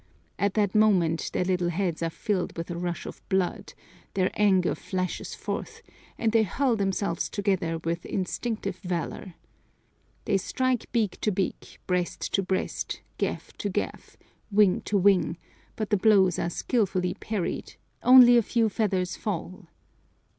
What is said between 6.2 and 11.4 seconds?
they hurl themselves together with instinctive valor. They strike beak to